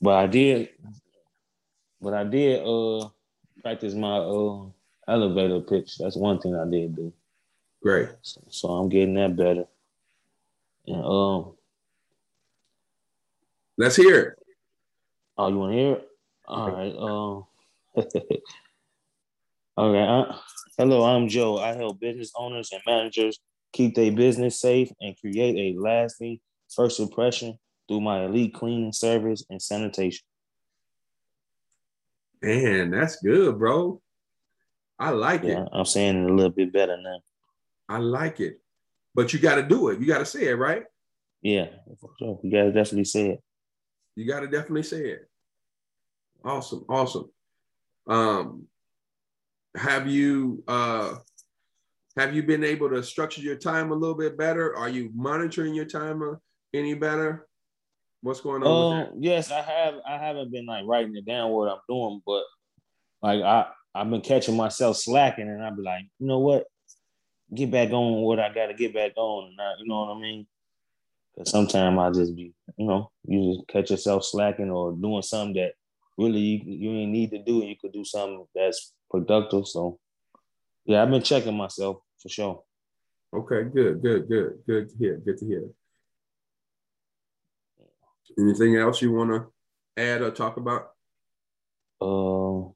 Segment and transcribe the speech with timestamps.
[0.00, 0.70] but I did,
[2.00, 3.08] but I did uh
[3.62, 4.66] practice my uh
[5.08, 5.98] elevator pitch.
[5.98, 7.12] That's one thing I did do.
[7.82, 8.08] Great.
[8.22, 9.64] So, so I'm getting that better.
[10.86, 11.52] And um,
[13.76, 14.38] let's hear it.
[15.38, 16.08] Oh, you want to hear it?
[16.46, 16.94] All right.
[16.96, 17.46] Um.
[19.76, 20.08] All right.
[20.08, 20.36] Uh,
[20.78, 21.58] hello, I'm Joe.
[21.58, 23.38] I help business owners and managers
[23.72, 26.40] keep their business safe and create a lasting
[26.74, 27.58] first impression
[27.88, 30.24] through my elite cleaning service and sanitation.
[32.42, 34.00] Man, that's good, bro.
[34.98, 35.68] I like Yeah, it.
[35.72, 37.20] I'm saying it a little bit better now.
[37.88, 38.60] I like it.
[39.14, 40.00] But you got to do it.
[40.00, 40.84] You got to say it, right?
[41.42, 41.66] Yeah,
[42.00, 42.40] for sure.
[42.42, 43.40] You gotta definitely say it.
[44.16, 45.30] You got to definitely say it.
[46.44, 46.84] Awesome.
[46.88, 47.30] Awesome.
[48.08, 48.66] Um,
[49.76, 51.16] have you uh
[52.16, 54.74] have you been able to structure your time a little bit better?
[54.74, 56.22] Are you monitoring your time
[56.72, 57.46] any better?
[58.26, 59.94] What's going on with Um, yes, I have.
[60.04, 62.42] I haven't been like writing it down what I'm doing, but
[63.22, 66.64] like I I've been catching myself slacking, and I'll be like, you know what,
[67.54, 70.16] get back on what I got to get back on, and I, you know what
[70.16, 70.44] I mean?
[71.36, 75.54] Because sometimes I just be, you know, you just catch yourself slacking or doing something
[75.62, 75.74] that
[76.18, 79.68] really you, you ain't need to do, and you could do something that's productive.
[79.68, 80.00] So,
[80.84, 82.64] yeah, I've been checking myself for sure.
[83.32, 85.18] Okay, good, good, good, good to hear.
[85.18, 85.62] Good to hear.
[88.38, 89.46] Anything else you want to
[90.02, 90.90] add or talk about
[92.00, 92.68] Uh,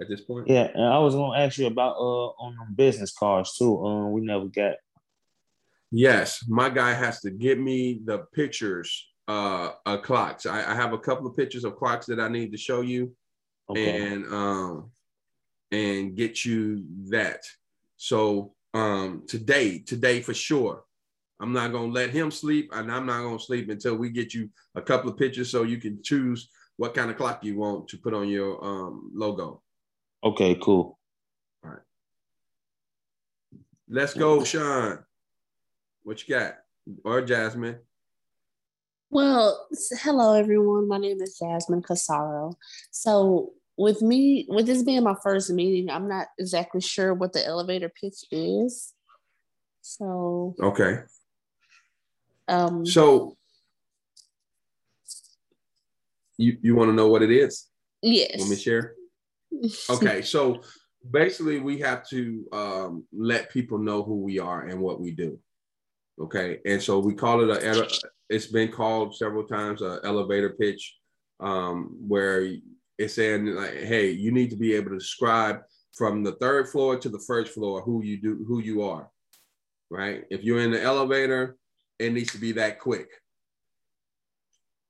[0.00, 0.48] at this point?
[0.48, 3.84] yeah, and I was gonna ask you about uh on them business cards too.
[3.84, 4.76] Um, we never got
[5.90, 10.46] Yes, my guy has to get me the pictures uh of clocks.
[10.46, 13.14] I, I have a couple of pictures of clocks that I need to show you
[13.68, 14.12] okay.
[14.12, 14.90] and um
[15.70, 17.42] and get you that.
[17.96, 20.84] So um today, today for sure.
[21.40, 24.50] I'm not gonna let him sleep, and I'm not gonna sleep until we get you
[24.74, 27.98] a couple of pictures so you can choose what kind of clock you want to
[27.98, 29.62] put on your um logo.
[30.22, 30.98] Okay, cool.
[31.64, 31.80] All right.
[33.88, 35.00] Let's go, Sean.
[36.02, 36.54] What you got?
[37.04, 37.78] Or Jasmine.
[39.10, 39.68] Well,
[40.02, 40.88] hello everyone.
[40.88, 42.54] My name is Jasmine Casaro.
[42.90, 47.44] So, with me, with this being my first meeting, I'm not exactly sure what the
[47.44, 48.92] elevator pitch is.
[49.82, 51.00] So, Okay.
[52.48, 53.36] Um, So
[56.36, 57.68] you you want to know what it is?
[58.02, 58.38] yes.
[58.38, 58.94] Let me share?
[59.88, 60.60] Okay, so
[61.10, 65.38] basically we have to um, let people know who we are and what we do.
[66.20, 67.88] Okay, and so we call it a.
[68.30, 70.96] It's been called several times a elevator pitch,
[71.40, 72.56] um, where
[72.98, 75.60] it's saying like, "Hey, you need to be able to describe
[75.96, 79.10] from the third floor to the first floor who you do, who you are."
[79.90, 80.24] Right?
[80.30, 81.56] If you're in the elevator,
[81.98, 83.08] it needs to be that quick.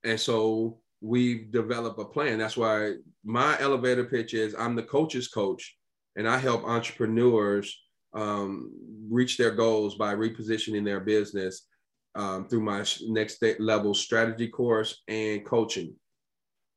[0.05, 2.39] And so we've developed a plan.
[2.39, 2.95] That's why
[3.25, 5.77] my elevator pitch is I'm the coach's coach,
[6.17, 7.77] and I help entrepreneurs
[8.15, 8.73] um,
[9.11, 11.67] reach their goals by repositioning their business
[12.15, 15.95] um, through my next level strategy course and coaching.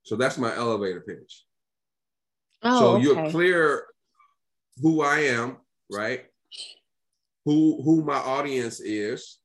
[0.04, 1.44] So that's my elevator pitch.
[2.64, 3.86] oh, so you're clear
[4.82, 5.58] who I am,
[5.92, 6.26] right?
[7.46, 9.38] Who who my audience is,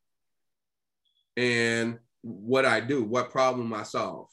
[1.37, 4.29] and what I do, what problem I solve,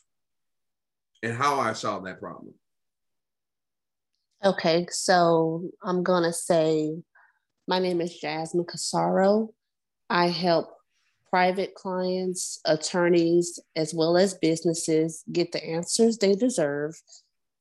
[1.24, 2.54] and how I solve that problem.
[4.44, 6.96] Okay, so I'm gonna say,
[7.68, 9.50] my name is Jasmine Casaro.
[10.10, 10.70] I help
[11.30, 16.96] private clients, attorneys, as well as businesses get the answers they deserve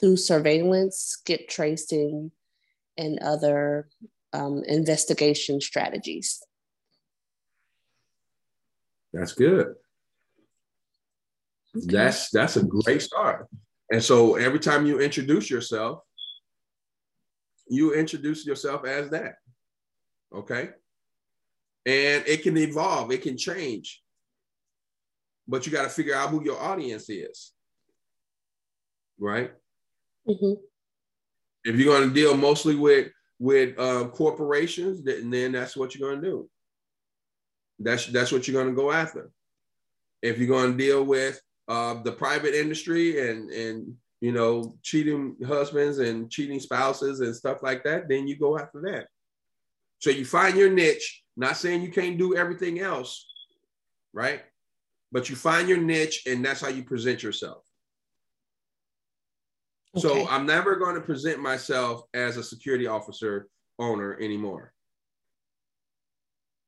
[0.01, 2.31] through surveillance, skip tracing,
[2.97, 3.89] and other
[4.33, 6.43] um, investigation strategies.
[9.13, 9.75] That's good.
[11.75, 13.49] That's that's a great start.
[13.91, 16.01] And so every time you introduce yourself,
[17.69, 19.37] you introduce yourself as that.
[20.35, 20.71] Okay.
[21.87, 24.03] And it can evolve, it can change.
[25.47, 27.53] But you got to figure out who your audience is.
[29.19, 29.53] Right?
[30.27, 30.57] Mhm.
[31.65, 36.11] If you're going to deal mostly with with um, corporations, then, then that's what you're
[36.11, 36.51] going to do.
[37.79, 39.31] That's that's what you're going to go after.
[40.23, 45.37] If you're going to deal with uh, the private industry and and you know cheating
[45.47, 49.07] husbands and cheating spouses and stuff like that, then you go after that.
[50.01, 51.23] So you find your niche.
[51.37, 53.27] Not saying you can't do everything else,
[54.13, 54.43] right?
[55.13, 57.63] But you find your niche, and that's how you present yourself.
[59.97, 63.49] So I'm never going to present myself as a security officer
[63.79, 64.73] owner anymore.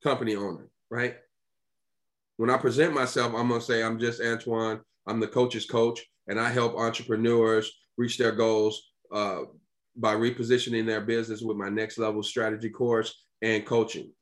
[0.03, 1.17] Company owner, right?
[2.37, 4.81] When I present myself, I'm going to say I'm just Antoine.
[5.07, 9.43] I'm the coach's coach, and I help entrepreneurs reach their goals uh,
[9.97, 14.13] by repositioning their business with my next level strategy course and coaching.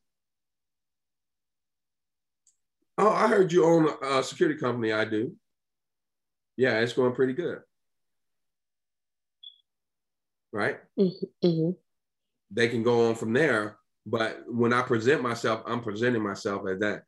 [2.97, 4.93] Oh, I heard you own a security company.
[4.93, 5.37] I do.
[6.56, 7.61] Yeah, it's going pretty good.
[10.53, 10.79] Right?
[10.99, 11.70] Mm-hmm.
[12.50, 13.76] They can go on from there.
[14.10, 17.02] But when I present myself, I'm presenting myself as that.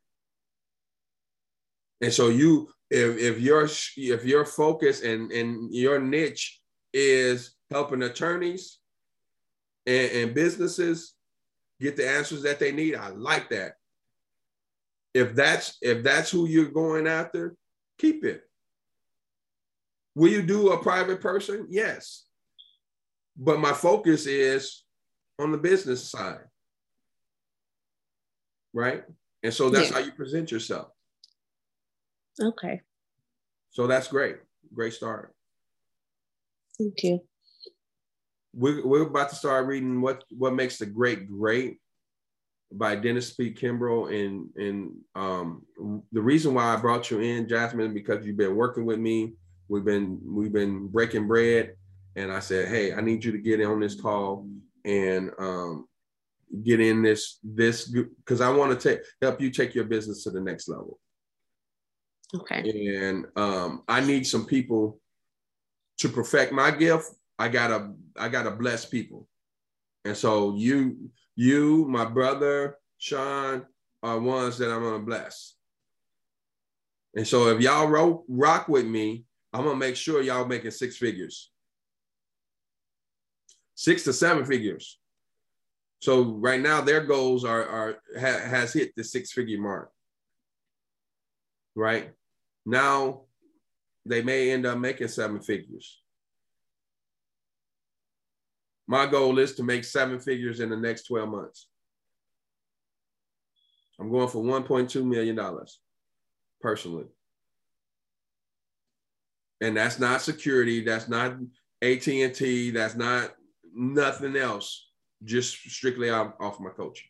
[1.99, 3.67] And so you, if if your
[3.97, 6.59] if your focus and and your niche
[6.93, 8.77] is helping attorneys
[9.87, 11.15] and, and businesses
[11.79, 13.73] get the answers that they need, I like that.
[15.15, 17.55] If that's if that's who you're going after,
[17.97, 18.43] keep it.
[20.13, 21.65] Will you do a private person?
[21.69, 22.25] Yes.
[23.35, 24.83] But my focus is
[25.39, 26.50] on the business side.
[28.73, 29.03] Right?
[29.43, 29.95] And so that's yeah.
[29.95, 30.89] how you present yourself.
[32.39, 32.81] Okay.
[33.71, 34.37] So that's great.
[34.73, 35.33] Great start.
[36.77, 37.21] Thank you.
[38.53, 41.77] We're, we're about to start reading what what makes the great great
[42.71, 43.53] by Dennis P.
[43.53, 44.13] Kimbro.
[44.13, 45.65] And and um,
[46.11, 49.33] the reason why I brought you in, Jasmine, because you've been working with me.
[49.67, 51.75] We've been we've been breaking bread,
[52.15, 54.47] and I said, hey, I need you to get on this call
[54.83, 55.87] and um,
[56.63, 60.31] get in this this because I want to take help you take your business to
[60.31, 60.99] the next level.
[62.35, 62.97] Okay.
[62.99, 64.99] And um, I need some people
[65.99, 67.09] to perfect my gift.
[67.37, 69.27] I gotta I gotta bless people.
[70.05, 73.65] And so you you my brother Sean
[74.03, 75.55] are ones that I'm gonna bless.
[77.15, 80.97] And so if y'all ro- rock with me, I'm gonna make sure y'all making six
[80.97, 81.51] figures,
[83.75, 84.97] six to seven figures.
[86.01, 89.91] So right now their goals are are ha, has hit the six figure mark,
[91.75, 92.11] right?
[92.65, 93.21] Now
[94.05, 96.01] they may end up making seven figures.
[98.87, 101.67] My goal is to make seven figures in the next 12 months.
[103.99, 105.39] I'm going for $1.2 million
[106.59, 107.05] personally.
[109.61, 111.37] And that's not security, that's not
[111.81, 113.31] AT&T, that's not
[113.73, 114.90] nothing else,
[115.23, 117.07] just strictly off, my coaching.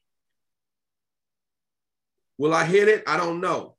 [2.38, 3.04] Will I hit it?
[3.08, 3.76] I don't know.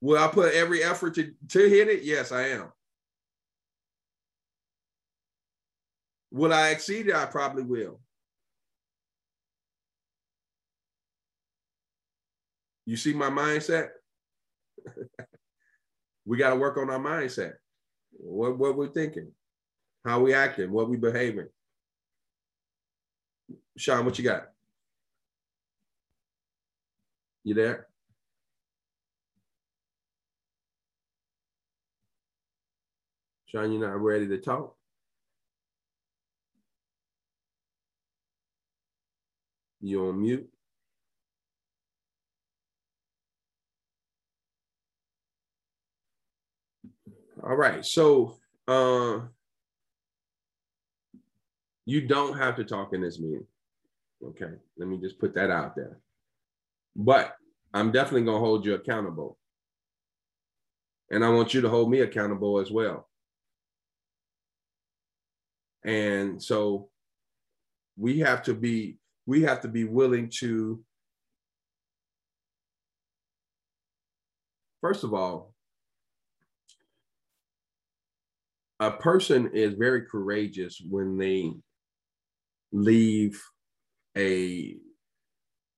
[0.00, 2.02] Will I put every effort to, to hit it?
[2.02, 2.72] Yes, I am.
[6.30, 7.14] Will I exceed it?
[7.14, 8.00] I probably will.
[12.86, 13.88] You see my mindset?
[16.24, 17.54] we got to work on our mindset.
[18.12, 19.32] What, what we're thinking,
[20.04, 21.48] how we acting, what we behaving.
[23.78, 24.48] Sean, what you got?
[27.44, 27.86] You there?
[33.46, 34.74] Sean, you're not ready to talk?
[39.80, 40.50] You on mute?
[47.44, 47.84] All right.
[47.86, 49.20] So uh,
[51.86, 53.46] you don't have to talk in this meeting.
[54.24, 54.52] Okay.
[54.76, 55.98] Let me just put that out there.
[56.96, 57.34] But
[57.72, 59.38] I'm definitely going to hold you accountable.
[61.10, 63.08] And I want you to hold me accountable as well.
[65.84, 66.90] And so
[67.96, 70.80] we have to be we have to be willing to
[74.80, 75.54] first of all
[78.80, 81.52] a person is very courageous when they
[82.72, 83.42] leave
[84.18, 84.76] a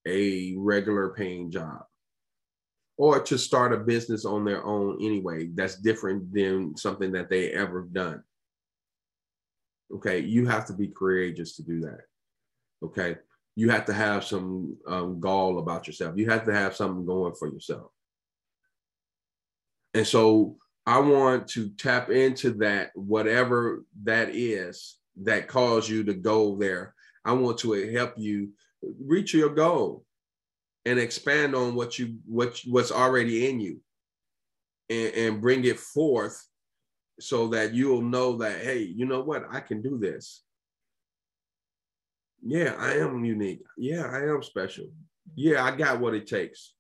[0.06, 1.82] a regular paying job
[2.96, 7.50] or to start a business on their own anyway that's different than something that they
[7.50, 8.22] ever done
[9.92, 12.02] Okay, you have to be courageous to do that.
[12.82, 13.16] Okay,
[13.56, 16.16] you have to have some um, gall about yourself.
[16.16, 17.90] You have to have something going for yourself.
[19.94, 20.56] And so
[20.86, 26.94] I want to tap into that, whatever that is that caused you to go there.
[27.24, 28.50] I want to help you
[28.82, 30.04] reach your goal
[30.84, 33.80] and expand on what you what what's already in you
[34.88, 36.46] and, and bring it forth
[37.20, 39.44] so that you'll know that, hey, you know what?
[39.50, 40.42] I can do this.
[42.42, 43.62] Yeah, I am unique.
[43.76, 44.86] Yeah, I am special.
[45.34, 46.72] Yeah, I got what it takes.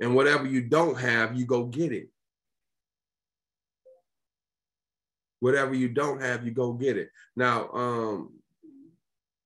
[0.00, 2.08] And whatever you don't have, you go get it.
[5.40, 7.10] Whatever you don't have, you go get it.
[7.36, 8.32] Now, um,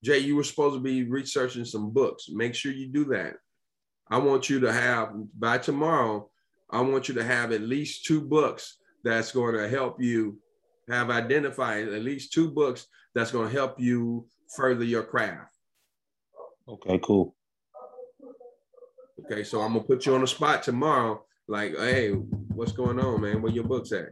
[0.02, 2.26] Jay, you were supposed to be researching some books.
[2.28, 3.35] Make sure you do that.
[4.11, 6.28] I want you to have by tomorrow,
[6.71, 10.38] I want you to have at least two books that's going to help you
[10.88, 15.56] have identified at least two books that's going to help you further your craft.
[16.68, 17.35] Okay, cool.
[19.25, 21.25] Okay, so I'm gonna put you on the spot tomorrow.
[21.49, 23.42] Like, hey, what's going on, man?
[23.42, 24.11] Where your books at?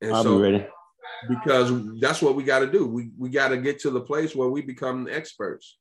[0.00, 0.66] And I'll so, be ready.
[1.26, 2.86] Because that's what we got to do.
[2.86, 5.78] We we got to get to the place where we become experts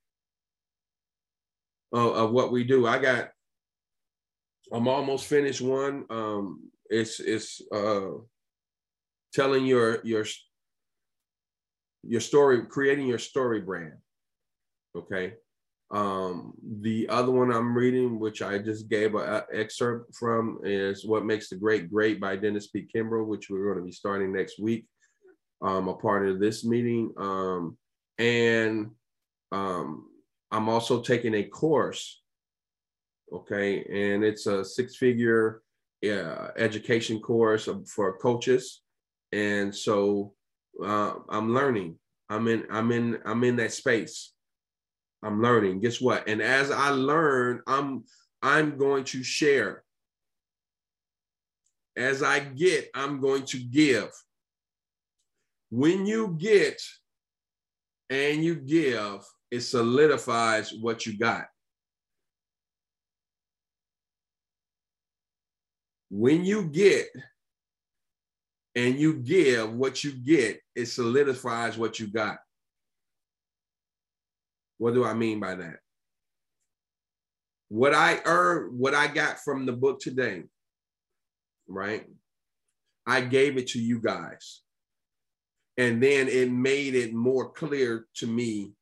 [1.93, 2.87] of, of what we do.
[2.87, 3.29] I got.
[4.71, 6.05] I'm almost finished one.
[6.09, 8.11] Um, it's it's uh,
[9.33, 10.25] telling your your
[12.03, 13.97] your story, creating your story brand.
[14.95, 15.33] Okay.
[15.89, 21.25] Um, the other one I'm reading, which I just gave an excerpt from, is What
[21.25, 22.85] Makes the Great Great by Dennis P.
[22.93, 24.85] Kimbro, which we're going to be starting next week.
[25.61, 27.13] Um, a part of this meeting.
[27.17, 27.77] Um,
[28.19, 28.91] and
[29.51, 30.09] um,
[30.51, 32.21] I'm also taking a course,
[33.33, 35.61] okay, and it's a six figure
[36.05, 38.81] uh, education course for coaches.
[39.31, 40.33] And so
[40.83, 41.97] uh, I'm learning.
[42.29, 44.33] I'm in, I'm in, I'm in that space.
[45.23, 45.79] I'm learning.
[45.79, 46.27] Guess what?
[46.27, 48.03] And as I learn, I'm
[48.41, 49.83] I'm going to share.
[51.95, 54.11] As I get, I'm going to give.
[55.69, 56.81] When you get
[58.09, 61.45] and you give, it solidifies what you got.
[66.09, 67.07] When you get
[68.75, 72.37] and you give what you get, it solidifies what you got.
[74.77, 75.79] What do I mean by that?
[77.69, 80.43] What I earned, what I got from the book today,
[81.67, 82.05] right?
[83.05, 84.61] I gave it to you guys.
[85.77, 88.73] And then it made it more clear to me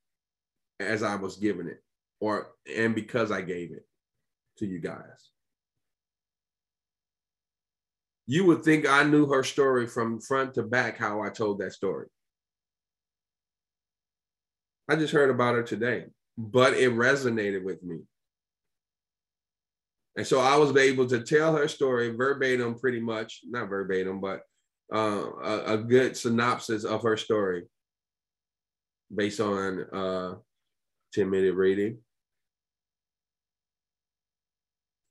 [0.79, 1.83] as I was giving it,
[2.19, 3.85] or and because I gave it
[4.59, 5.31] to you guys.
[8.27, 11.73] You would think I knew her story from front to back, how I told that
[11.73, 12.07] story.
[14.89, 16.05] I just heard about her today,
[16.37, 17.99] but it resonated with me.
[20.15, 24.41] And so I was able to tell her story verbatim, pretty much, not verbatim, but
[24.93, 27.63] uh, a, a, good synopsis of her story
[29.13, 30.35] based on uh,
[31.13, 31.97] 10 minute reading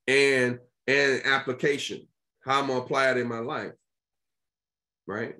[0.07, 2.07] and and application,
[2.45, 3.73] how I'm gonna apply it in my life.
[5.07, 5.37] Right.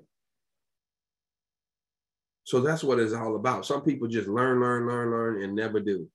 [2.43, 3.65] So that's what it's all about.
[3.65, 6.07] Some people just learn, learn, learn, learn, and never do.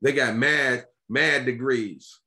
[0.00, 2.18] They got mad, mad degrees,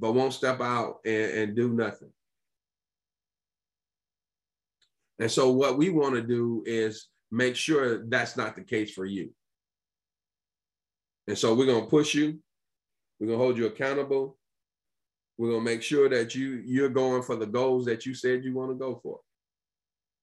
[0.00, 2.10] but won't step out and, and do nothing.
[5.18, 9.04] And so what we want to do is make sure that's not the case for
[9.04, 9.30] you.
[11.28, 12.40] And so we're going to push you.
[13.20, 14.38] We're going to hold you accountable.
[15.36, 18.44] We're going to make sure that you you're going for the goals that you said
[18.44, 19.20] you want to go for.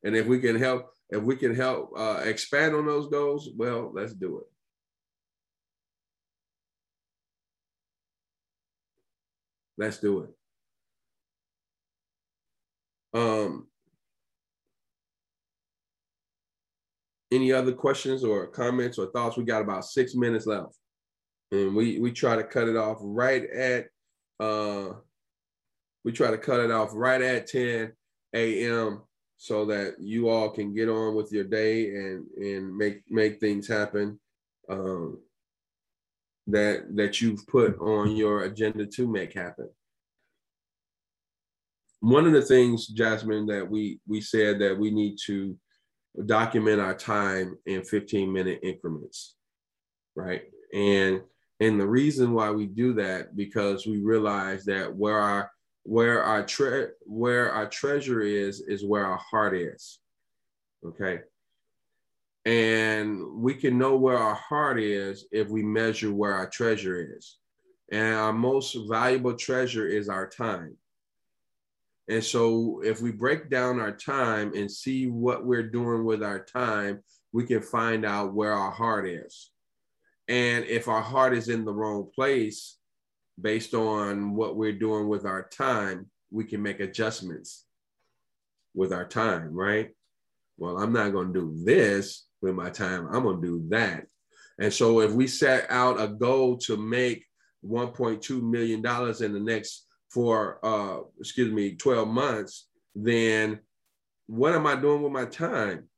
[0.04, 3.92] And if we can help, if we can help uh, expand on those goals, well,
[3.94, 4.46] let's do it.
[9.78, 10.30] Let's do it.
[13.14, 13.68] Um,
[17.32, 19.38] any other questions or comments or thoughts?
[19.38, 20.76] We got about six minutes left,
[21.52, 23.88] and we we try to cut it off right at
[24.40, 24.90] uh,
[26.04, 27.92] we try to cut it off right at 10
[28.34, 29.02] a.m
[29.38, 33.68] so that you all can get on with your day and and make make things
[33.68, 34.20] happen
[34.70, 35.20] um,
[36.48, 39.70] that that you've put on your agenda to make happen.
[42.00, 45.58] One of the things, Jasmine, that we we said that we need to
[46.26, 49.36] document our time in 15 minute increments,
[50.16, 50.44] right?
[50.74, 51.22] And
[51.60, 55.52] and the reason why we do that because we realize that where our
[55.84, 60.00] where our tre- where our treasure is is where our heart is
[60.86, 61.22] okay
[62.48, 67.40] and we can know where our heart is if we measure where our treasure is.
[67.92, 70.78] And our most valuable treasure is our time.
[72.08, 76.40] And so if we break down our time and see what we're doing with our
[76.40, 79.52] time we can find out where our heart is.
[80.30, 82.78] And if our heart is in the wrong place
[83.40, 87.66] based on what we're doing with our time, we can make adjustments
[88.74, 89.90] with our time, right?
[90.58, 93.08] Well, I'm not going to do this with my time.
[93.12, 94.06] I'm going to do that.
[94.60, 97.26] And so if we set out a goal to make
[97.66, 103.60] 1.2 million dollars in the next for uh excuse me 12 months, then
[104.28, 105.90] what am I doing with my time?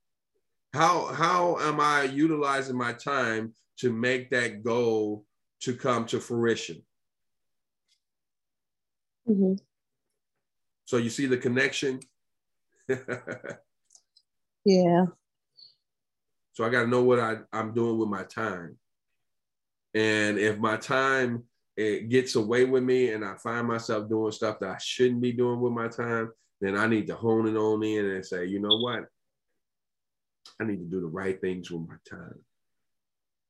[0.74, 5.26] How how am I utilizing my time to make that goal
[5.62, 6.84] to come to fruition.
[9.28, 9.54] Mm-hmm.
[10.86, 12.00] So you see the connection?
[14.66, 15.06] yeah.
[16.60, 18.78] So I got to know what I, I'm doing with my time.
[19.94, 21.46] And if my time
[21.78, 25.32] it gets away with me and I find myself doing stuff that I shouldn't be
[25.32, 28.60] doing with my time, then I need to hone it on in and say, you
[28.60, 29.06] know what?
[30.60, 32.44] I need to do the right things with my time.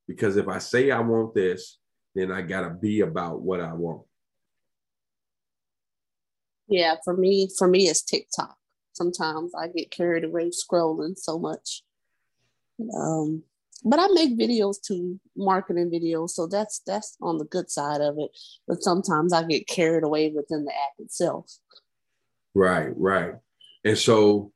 [0.07, 1.79] Because if I say I want this,
[2.13, 4.03] then I got to be about what I want.
[6.67, 8.55] Yeah, for me, for me, it's TikTok.
[8.93, 11.81] Sometimes I get carried away scrolling so much.
[12.95, 13.43] Um,
[13.83, 16.31] but I make videos too, marketing videos.
[16.31, 18.31] So that's that's on the good side of it.
[18.67, 21.51] But sometimes I get carried away within the app itself.
[22.53, 23.35] Right, right.
[23.85, 24.51] And so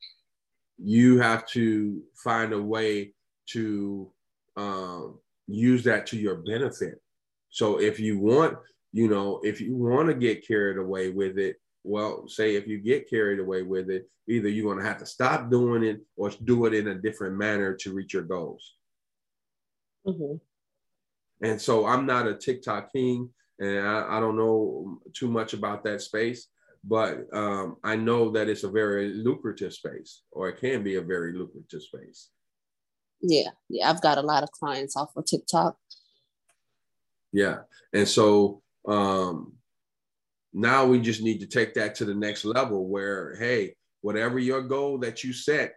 [0.78, 3.14] you have to find a way
[3.52, 4.12] to
[4.58, 7.02] um, use that to your benefit.
[7.50, 8.58] So if you want,
[8.92, 12.80] you know, if you want to get carried away with it, well, say if you
[12.80, 16.32] get carried away with it, either you're going to have to stop doing it or
[16.44, 18.76] do it in a different manner to reach your goals.
[20.08, 20.36] Mm-hmm.
[21.46, 25.84] And so I'm not a TikTok king, and I, I, don't know too much about
[25.84, 26.48] that space,
[26.86, 31.02] but um, I know that it's a very lucrative space, or it can be a
[31.02, 32.30] very lucrative space.
[33.22, 35.78] Yeah, yeah, I've got a lot of clients off of TikTok.
[37.34, 37.60] Yeah,
[37.92, 39.54] and so um,
[40.54, 44.62] now we just need to take that to the next level, where hey, whatever your
[44.62, 45.76] goal that you set,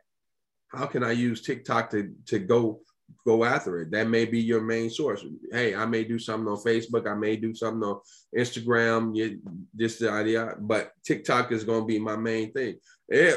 [0.68, 2.80] how can I use TikTok to to go
[3.24, 3.90] go after it.
[3.90, 5.24] That may be your main source.
[5.50, 7.10] Hey, I may do something on Facebook.
[7.10, 8.00] I may do something on
[8.36, 9.16] Instagram.
[9.16, 9.40] You,
[9.76, 12.76] just the idea, but TikTok is going to be my main thing.
[13.08, 13.36] Yeah,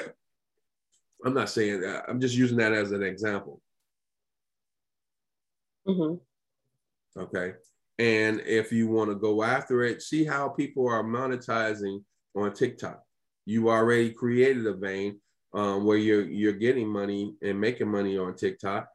[1.25, 2.05] I'm not saying that.
[2.07, 3.61] I'm just using that as an example.
[5.87, 7.21] Mm-hmm.
[7.21, 7.53] Okay.
[7.99, 12.01] And if you want to go after it, see how people are monetizing
[12.33, 13.03] on TikTok.
[13.45, 15.19] You already created a vein
[15.53, 18.87] um, where you're you're getting money and making money on TikTok.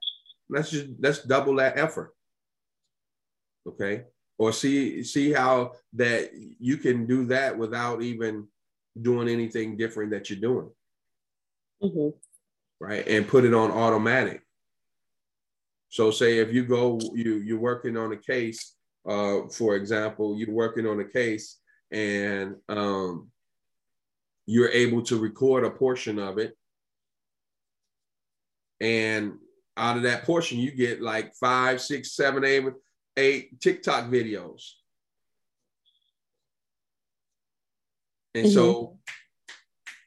[0.48, 2.14] Let's just let's double that effort.
[3.68, 4.04] Okay?
[4.38, 8.48] Or see see how that you can do that without even
[9.00, 10.70] doing anything different that you're doing.
[11.82, 12.16] Mm-hmm.
[12.80, 13.06] right?
[13.06, 14.40] And put it on automatic.
[15.90, 18.73] So say if you go you you're working on a case
[19.08, 21.58] uh for example you're working on a case
[21.90, 23.28] and um
[24.46, 26.56] you're able to record a portion of it
[28.80, 29.34] and
[29.76, 32.64] out of that portion, you get like five, six, seven, eight,
[33.16, 34.62] eight TikTok videos.
[38.34, 38.54] And mm-hmm.
[38.54, 38.98] so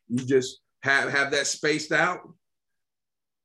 [0.07, 2.21] you just have have that spaced out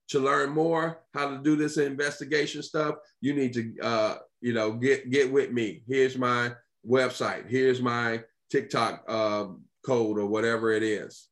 [0.08, 2.96] to learn more how to do this investigation stuff.
[3.20, 5.82] You need to uh, you know get get with me.
[5.86, 6.52] Here's my
[6.86, 7.48] website.
[7.48, 9.46] Here's my TikTok uh,
[9.84, 11.28] code or whatever it is.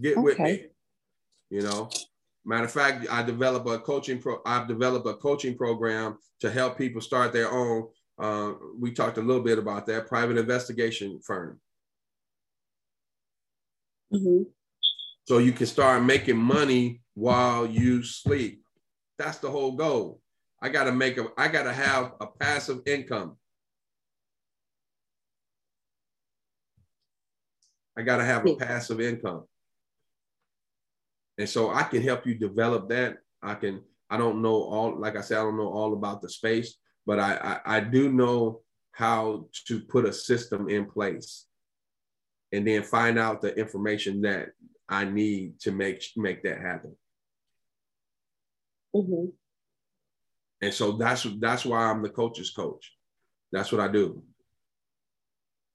[0.00, 0.22] Get okay.
[0.22, 0.66] with me.
[1.50, 1.90] You know,
[2.44, 4.40] Matter of fact, I develop a coaching pro.
[4.46, 7.88] I've developed a coaching program to help people start their own.
[8.18, 11.60] Uh, we talked a little bit about that private investigation firm.
[14.12, 14.44] Mm-hmm.
[15.26, 18.64] So you can start making money while you sleep.
[19.18, 20.20] That's the whole goal.
[20.62, 21.26] I got to make a.
[21.36, 23.36] I got to have a passive income.
[27.96, 29.44] I got to have a passive income.
[31.38, 33.18] And so I can help you develop that.
[33.42, 36.28] I can, I don't know all, like I said, I don't know all about the
[36.28, 38.60] space, but I, I, I do know
[38.92, 41.46] how to put a system in place
[42.52, 44.50] and then find out the information that
[44.88, 46.96] I need to make, make that happen.
[48.94, 49.26] Mm-hmm.
[50.62, 52.92] And so that's, that's why I'm the coach's coach.
[53.52, 54.22] That's what I do.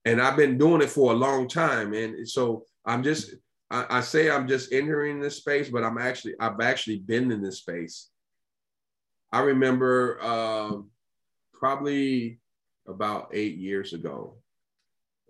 [0.04, 1.92] And I've been doing it for a long time.
[1.92, 3.34] And so I'm just,
[3.70, 7.42] I, I say I'm just entering this space, but I'm actually I've actually been in
[7.42, 8.10] this space.
[9.32, 10.72] I remember uh,
[11.52, 12.38] probably
[12.86, 14.36] about eight years ago,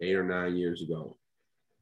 [0.00, 1.16] eight or nine years ago.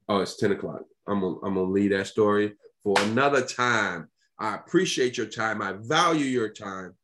[0.08, 0.82] Oh, it's 10 o'clock.
[1.08, 4.08] I'm gonna, I'm gonna leave that story for another time.
[4.38, 5.60] I appreciate your time.
[5.60, 6.94] I value your time.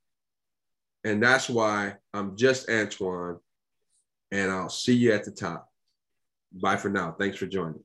[1.05, 3.39] And that's why I'm just Antoine.
[4.31, 5.69] And I'll see you at the top.
[6.53, 7.15] Bye for now.
[7.19, 7.83] Thanks for joining.